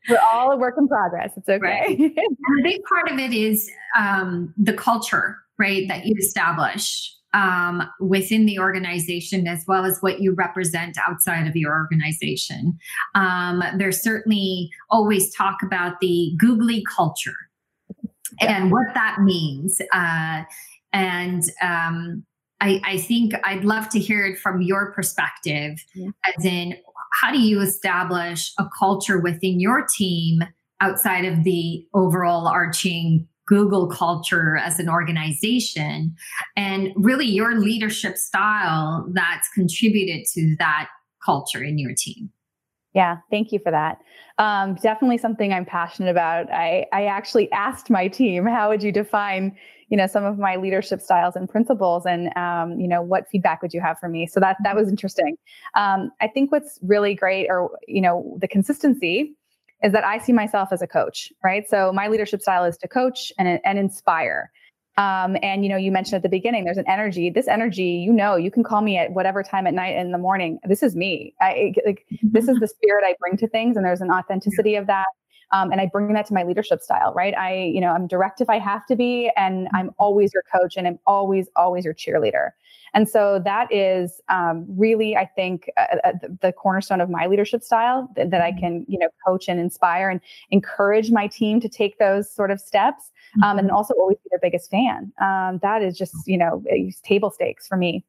[0.07, 1.31] We're all a work in progress.
[1.35, 1.59] It's okay.
[1.59, 1.99] Right.
[1.99, 8.45] a big part of it is um, the culture, right, that you establish um, within
[8.45, 12.77] the organization as well as what you represent outside of your organization.
[13.13, 17.35] Um, there's certainly always talk about the googly culture
[18.41, 18.57] yeah.
[18.57, 19.81] and what that means.
[19.93, 20.43] Uh,
[20.93, 22.25] and um,
[22.61, 26.11] I, I, think I'd love to hear it from your perspective, yeah.
[26.37, 26.77] as in,
[27.21, 30.41] how do you establish a culture within your team
[30.79, 36.15] outside of the overall arching Google culture as an organization
[36.55, 40.89] and really your leadership style that's contributed to that
[41.23, 42.31] culture in your team.
[42.93, 43.99] Yeah, thank you for that.
[44.37, 46.49] Um, definitely something I'm passionate about.
[46.49, 49.55] I, I actually asked my team, how would you define,
[49.89, 53.61] you know, some of my leadership styles and principles, and um, you know, what feedback
[53.61, 54.25] would you have for me?
[54.27, 55.35] So that that was interesting.
[55.75, 59.35] Um, I think what's really great, or you know, the consistency
[59.83, 61.67] is that I see myself as a coach, right?
[61.67, 64.51] So my leadership style is to coach and, and inspire.
[64.97, 67.29] Um, and you know, you mentioned at the beginning, there's an energy.
[67.29, 70.17] This energy, you know, you can call me at whatever time at night in the
[70.17, 70.57] morning.
[70.63, 71.33] This is me.
[71.41, 74.87] I like this is the spirit I bring to things, and there's an authenticity of
[74.87, 75.07] that.
[75.51, 77.35] Um, and I bring that to my leadership style, right?
[77.37, 80.75] I, you know, I'm direct if I have to be, and I'm always your coach,
[80.77, 82.51] and I'm always, always your cheerleader.
[82.93, 87.63] And so that is um, really, I think, uh, uh the cornerstone of my leadership
[87.63, 88.59] style that, that, I mm-hmm.
[88.59, 90.21] can, you know, coach and inspire and
[90.51, 93.11] encourage my team to take those sort of steps.
[93.43, 93.75] Um, and mm-hmm.
[93.75, 95.11] also always be their biggest fan.
[95.19, 96.63] Um, that is just, you know,
[97.03, 98.05] table stakes for me.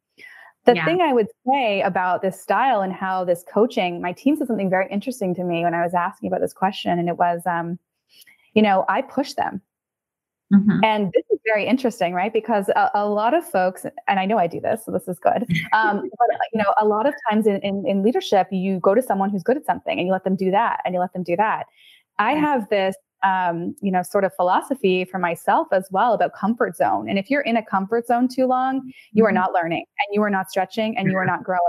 [0.66, 0.84] The yeah.
[0.84, 4.68] thing I would say about this style and how this coaching, my team said something
[4.68, 7.78] very interesting to me when I was asking about this question, and it was, um,
[8.54, 9.62] you know, I push them.
[10.54, 10.84] Mm-hmm.
[10.84, 12.32] And this is very interesting, right?
[12.32, 15.18] Because a, a, lot of folks, and I know I do this, so this is
[15.18, 15.44] good.
[15.72, 19.02] Um, but you know, a lot of times in, in, in, leadership, you go to
[19.02, 21.24] someone who's good at something, and you let them do that, and you let them
[21.24, 21.66] do that.
[22.18, 26.76] I have this um, you know, sort of philosophy for myself as well about comfort
[26.76, 27.08] zone.
[27.08, 29.36] And if you're in a comfort zone too long, you are mm-hmm.
[29.36, 31.60] not learning and you are not stretching and you are not growing.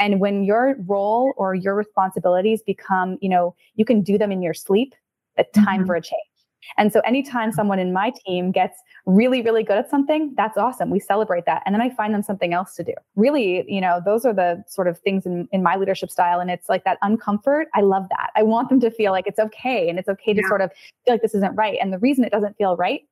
[0.00, 4.42] And when your role or your responsibilities become, you know, you can do them in
[4.42, 4.94] your sleep,
[5.36, 5.86] a time mm-hmm.
[5.86, 6.35] for a change.
[6.78, 7.56] And so anytime mm-hmm.
[7.56, 10.90] someone in my team gets really, really good at something, that's awesome.
[10.90, 11.62] We celebrate that.
[11.66, 12.94] And then I find them something else to do.
[13.14, 16.40] Really, you know, those are the sort of things in, in my leadership style.
[16.40, 17.64] And it's like that uncomfort.
[17.74, 18.30] I love that.
[18.34, 20.48] I want them to feel like it's okay and it's okay to yeah.
[20.48, 20.70] sort of
[21.04, 21.78] feel like this isn't right.
[21.80, 23.02] And the reason it doesn't feel right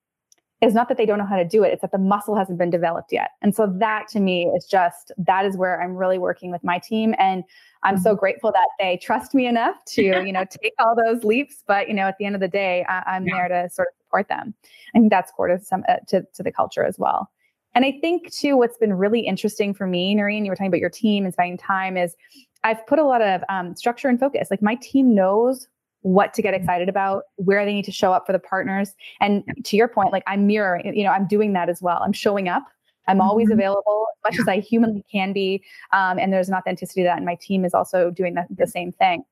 [0.60, 2.58] is not that they don't know how to do it it's that the muscle hasn't
[2.58, 6.18] been developed yet and so that to me is just that is where i'm really
[6.18, 7.44] working with my team and
[7.84, 8.20] I'm so mm-hmm.
[8.20, 11.62] grateful that they trust me enough to, you know, take all those leaps.
[11.66, 13.48] But you know, at the end of the day, I, am yeah.
[13.48, 14.54] there to sort of support them.
[14.94, 17.30] I think that's core to some uh, to to the culture as well.
[17.74, 20.80] And I think too, what's been really interesting for me, Noreen, you were talking about
[20.80, 22.14] your team and spending time, is
[22.62, 24.48] I've put a lot of um, structure and focus.
[24.50, 25.66] Like my team knows
[26.02, 28.94] what to get excited about, where they need to show up for the partners.
[29.20, 32.00] And to your point, like I'm mirroring, you know, I'm doing that as well.
[32.02, 32.64] I'm showing up
[33.08, 33.58] I'm always mm-hmm.
[33.58, 35.62] available as much as I humanly can be.
[35.92, 37.16] Um, and there's an authenticity to that.
[37.16, 39.24] And my team is also doing the, the same thing.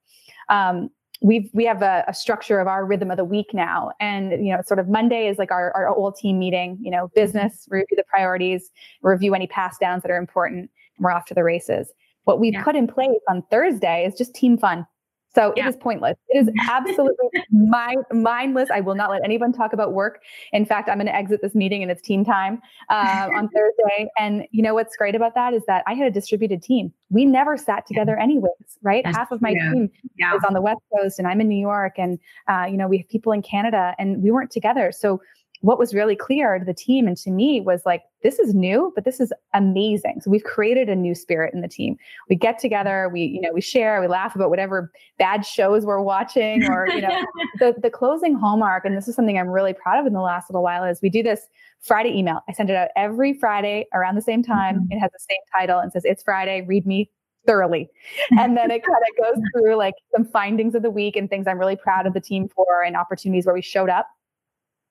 [0.48, 0.90] Um,
[1.22, 4.52] we've we have a, a, structure of our rhythm of the week now and you
[4.52, 7.96] know sort of monday is like our, our old team meeting you know business review
[7.96, 8.70] the priorities
[9.02, 10.58] review any pass downs that are important
[10.96, 11.92] and we're off to the races
[12.24, 12.62] what we yeah.
[12.64, 14.86] put in place on thursday is just team fun
[15.34, 15.66] so yeah.
[15.66, 16.16] it is pointless.
[16.28, 18.70] It is absolutely mind, mindless.
[18.70, 20.22] I will not let anyone talk about work.
[20.52, 24.08] In fact, I'm going to exit this meeting and it's team time uh, on Thursday.
[24.18, 26.92] And you know what's great about that is that I had a distributed team.
[27.10, 29.04] We never sat together anyways, right?
[29.04, 29.72] That's Half of my true.
[29.72, 30.34] team yeah.
[30.34, 32.18] is on the West Coast and I'm in New York and,
[32.48, 34.92] uh, you know, we have people in Canada and we weren't together.
[34.92, 35.20] So
[35.62, 38.92] what was really clear to the team and to me was like, this is new,
[38.96, 40.20] but this is amazing.
[40.20, 41.96] So we've created a new spirit in the team.
[42.28, 46.02] We get together, we, you know, we share, we laugh about whatever bad shows we're
[46.02, 47.24] watching or, you know,
[47.60, 48.84] the, the closing hallmark.
[48.84, 51.08] And this is something I'm really proud of in the last little while is we
[51.08, 51.46] do this
[51.80, 52.40] Friday email.
[52.48, 54.80] I send it out every Friday around the same time.
[54.80, 54.92] Mm-hmm.
[54.92, 57.08] It has the same title and says, it's Friday, read me
[57.46, 57.88] thoroughly.
[58.38, 61.46] And then it kind of goes through like some findings of the week and things
[61.46, 64.08] I'm really proud of the team for and opportunities where we showed up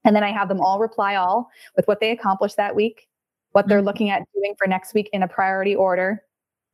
[0.03, 3.07] and then I have them all reply all with what they accomplished that week,
[3.51, 3.87] what they're mm-hmm.
[3.87, 6.23] looking at doing for next week in a priority order,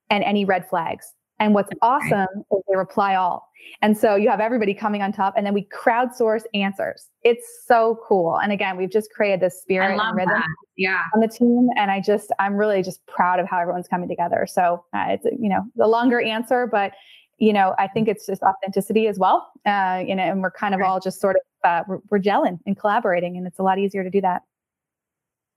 [0.09, 1.13] and any red flags.
[1.39, 3.47] And what's awesome is they reply all.
[3.81, 7.09] And so you have everybody coming on top, and then we crowdsource answers.
[7.23, 8.39] It's so cool.
[8.39, 10.41] And again, we've just created this spirit and rhythm
[10.77, 11.03] yeah.
[11.13, 11.67] on the team.
[11.75, 14.47] And I just, I'm really just proud of how everyone's coming together.
[14.49, 16.93] So uh, it's, you know, the longer answer, but
[17.39, 19.51] you know, I think it's just authenticity as well.
[19.65, 22.57] Uh, you know, and we're kind of all just sort of uh, we're, we're gelling
[22.65, 24.41] and collaborating, and it's a lot easier to do that.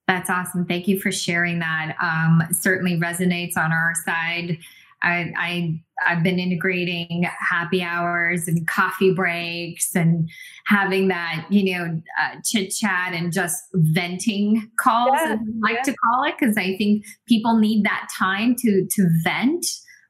[0.08, 0.66] That's awesome.
[0.66, 1.94] Thank you for sharing that.
[2.02, 4.58] Um, certainly resonates on our side.
[5.02, 10.28] I, I I've been integrating happy hours and coffee breaks and
[10.66, 11.84] having that you know
[12.20, 15.92] uh, chit chat and just venting calls, yeah, I like yeah.
[15.92, 19.64] to call it, because I think people need that time to to vent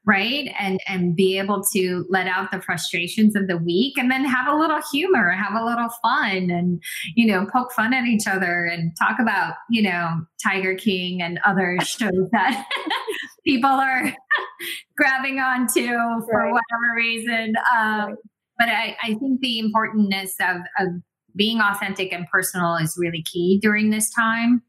[0.06, 0.50] right?
[0.58, 4.52] And and be able to let out the frustrations of the week and then have
[4.52, 6.82] a little humor have a little fun and
[7.16, 10.08] you know poke fun at each other and talk about you know
[10.42, 12.66] tiger king and other shows that
[13.46, 14.14] people are
[14.96, 16.52] grabbing onto for right.
[16.52, 17.54] whatever reason.
[17.76, 18.16] Um,
[18.58, 20.88] but I, I think the importance of, of
[21.34, 24.62] being authentic and personal is really key during this time.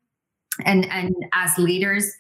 [0.65, 2.11] And and as leaders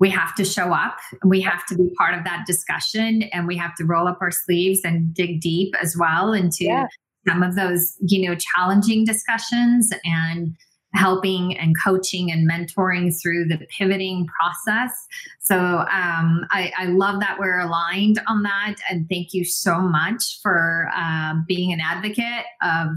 [0.00, 3.46] we have to show up and we have to be part of that discussion and
[3.46, 6.86] we have to roll up our sleeves and dig deep as well into yeah.
[7.28, 10.56] some of those you know challenging discussions and
[10.92, 14.92] helping and coaching and mentoring through the pivoting process
[15.38, 20.40] so um, I, I, love that we're aligned on that and thank you so much
[20.42, 22.88] for uh, being an advocate of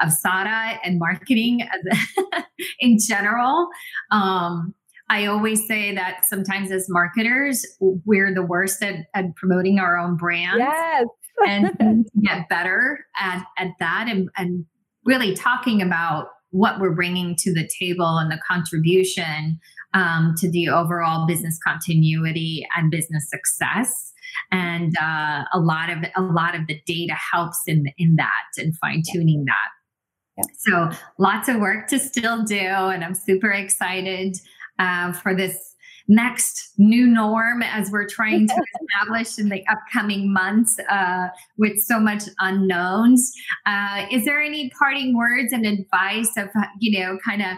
[0.00, 2.44] of SADA and marketing as,
[2.80, 3.68] in general
[4.10, 4.74] um,
[5.12, 10.16] I always say that sometimes as marketers, we're the worst at, at promoting our own
[10.16, 10.58] brand.
[10.58, 11.06] Yes.
[11.46, 14.64] and get better at, at that and, and
[15.04, 19.58] really talking about what we're bringing to the table and the contribution
[19.92, 24.12] um, to the overall business continuity and business success
[24.50, 28.76] and uh, a lot of a lot of the data helps in in that and
[28.76, 34.36] fine tuning that so lots of work to still do and i'm super excited
[34.82, 35.74] uh, for this
[36.08, 41.28] next new norm as we're trying to establish in the upcoming months uh,
[41.58, 43.32] with so much unknowns.
[43.66, 46.48] Uh, is there any parting words and advice of,
[46.80, 47.56] you know, kind of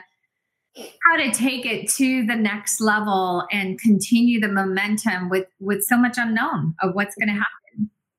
[0.76, 5.96] how to take it to the next level and continue the momentum with with so
[5.96, 7.63] much unknown of what's going to happen?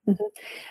[0.07, 0.23] Mm-hmm.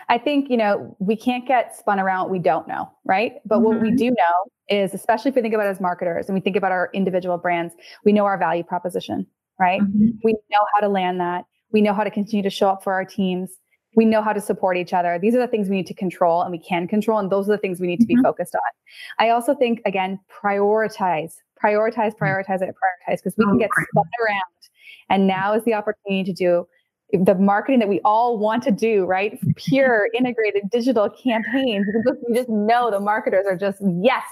[0.09, 3.35] I think, you know, we can't get spun around we don't know, right?
[3.45, 3.65] But mm-hmm.
[3.65, 3.97] what we mm-hmm.
[3.97, 6.73] do know is, especially if we think about it as marketers and we think about
[6.73, 7.75] our individual brands,
[8.05, 9.27] we know our value proposition,
[9.59, 9.81] right?
[9.81, 10.11] Mm-hmm.
[10.23, 11.45] We know how to land that.
[11.73, 13.51] We know how to continue to show up for our teams.
[13.97, 15.19] We know how to support each other.
[15.21, 17.19] These are the things we need to control and we can control.
[17.19, 18.23] And those are the things we need to be mm-hmm.
[18.23, 18.61] focused on.
[19.19, 22.25] I also think, again, prioritize, prioritize, mm-hmm.
[22.25, 24.41] prioritize, it, prioritize, because we can get spun around.
[25.11, 26.67] And now is the opportunity to do
[27.13, 29.39] the marketing that we all want to do, right?
[29.57, 31.87] Pure integrated digital campaigns.
[31.87, 34.25] Because we just know the marketers are just, yes,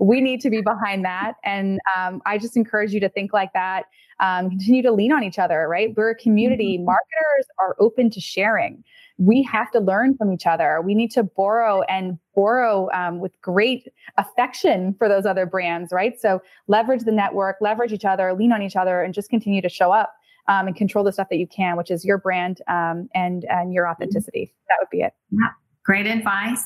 [0.00, 1.34] we need to be behind that.
[1.44, 3.84] And um, I just encourage you to think like that.
[4.20, 5.94] Um, continue to lean on each other, right?
[5.96, 6.76] We're a community.
[6.76, 6.86] Mm-hmm.
[6.86, 8.82] Marketers are open to sharing.
[9.16, 10.80] We have to learn from each other.
[10.80, 16.20] We need to borrow and borrow um, with great affection for those other brands, right?
[16.20, 19.68] So leverage the network, leverage each other, lean on each other, and just continue to
[19.68, 20.14] show up
[20.48, 23.72] um, and control the stuff that you can, which is your brand um, and and
[23.72, 24.52] your authenticity.
[24.68, 25.12] That would be it.
[25.30, 25.50] Yeah,
[25.84, 26.64] great advice.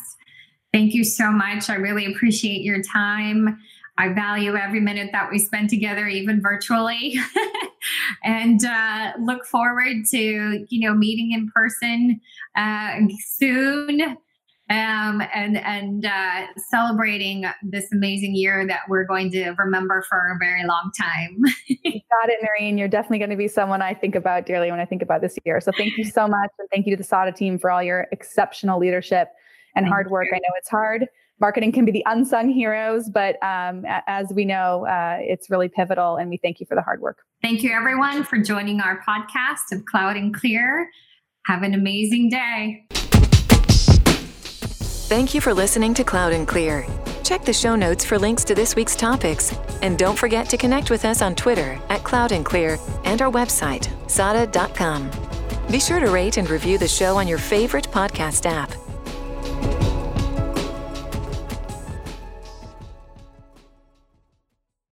[0.72, 1.68] Thank you so much.
[1.68, 3.58] I really appreciate your time.
[3.98, 7.16] I value every minute that we spend together, even virtually,
[8.24, 12.20] and uh, look forward to you know meeting in person
[12.56, 14.16] uh, soon
[14.72, 20.38] um, and and uh, celebrating this amazing year that we're going to remember for a
[20.38, 21.42] very long time.
[21.68, 22.78] got it, Noreen.
[22.78, 25.36] You're definitely going to be someone I think about dearly when I think about this
[25.44, 25.60] year.
[25.60, 28.06] So thank you so much, and thank you to the SADA team for all your
[28.12, 29.28] exceptional leadership
[29.76, 30.26] and thank hard work.
[30.30, 30.36] You.
[30.36, 31.06] I know it's hard.
[31.38, 36.16] Marketing can be the unsung heroes, but um, as we know, uh, it's really pivotal,
[36.16, 37.18] and we thank you for the hard work.
[37.42, 40.88] Thank you, everyone, for joining our podcast of Cloud and Clear.
[41.46, 42.86] Have an amazing day.
[45.12, 46.86] Thank you for listening to Cloud and Clear.
[47.22, 49.54] Check the show notes for links to this week's topics.
[49.82, 53.30] And don't forget to connect with us on Twitter at Cloud and Clear and our
[53.30, 55.10] website, sada.com.
[55.70, 58.72] Be sure to rate and review the show on your favorite podcast app